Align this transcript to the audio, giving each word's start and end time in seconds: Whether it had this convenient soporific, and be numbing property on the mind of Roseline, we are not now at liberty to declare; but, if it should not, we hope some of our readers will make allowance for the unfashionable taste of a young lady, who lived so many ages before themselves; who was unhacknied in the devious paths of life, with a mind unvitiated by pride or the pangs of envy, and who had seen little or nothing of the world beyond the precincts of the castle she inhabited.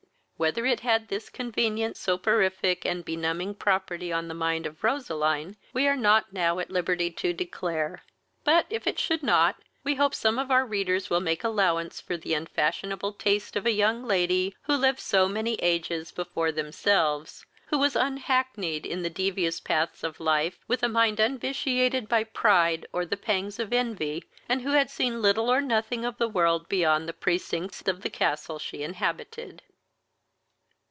Whether 0.41 0.65
it 0.65 0.79
had 0.79 1.07
this 1.09 1.29
convenient 1.29 1.97
soporific, 1.97 2.83
and 2.83 3.05
be 3.05 3.15
numbing 3.15 3.53
property 3.53 4.11
on 4.11 4.27
the 4.27 4.33
mind 4.33 4.65
of 4.65 4.83
Roseline, 4.83 5.55
we 5.71 5.87
are 5.87 5.95
not 5.95 6.33
now 6.33 6.57
at 6.57 6.71
liberty 6.71 7.11
to 7.11 7.31
declare; 7.31 8.01
but, 8.43 8.65
if 8.71 8.87
it 8.87 8.97
should 8.97 9.21
not, 9.21 9.61
we 9.83 9.93
hope 9.93 10.15
some 10.15 10.39
of 10.39 10.49
our 10.49 10.65
readers 10.65 11.11
will 11.11 11.19
make 11.19 11.43
allowance 11.43 12.01
for 12.01 12.17
the 12.17 12.33
unfashionable 12.33 13.13
taste 13.13 13.55
of 13.55 13.67
a 13.67 13.71
young 13.71 14.03
lady, 14.03 14.55
who 14.63 14.73
lived 14.75 14.99
so 14.99 15.27
many 15.27 15.57
ages 15.61 16.11
before 16.11 16.51
themselves; 16.51 17.45
who 17.67 17.77
was 17.77 17.95
unhacknied 17.95 18.83
in 18.83 19.03
the 19.03 19.11
devious 19.11 19.59
paths 19.59 20.03
of 20.03 20.19
life, 20.19 20.57
with 20.67 20.81
a 20.81 20.89
mind 20.89 21.19
unvitiated 21.19 22.09
by 22.09 22.23
pride 22.23 22.87
or 22.91 23.05
the 23.05 23.15
pangs 23.15 23.59
of 23.59 23.71
envy, 23.71 24.23
and 24.49 24.63
who 24.63 24.71
had 24.71 24.89
seen 24.89 25.21
little 25.21 25.51
or 25.51 25.61
nothing 25.61 26.03
of 26.03 26.17
the 26.17 26.27
world 26.27 26.67
beyond 26.67 27.07
the 27.07 27.13
precincts 27.13 27.83
of 27.87 28.01
the 28.01 28.09
castle 28.09 28.57
she 28.57 28.81
inhabited. 28.81 29.61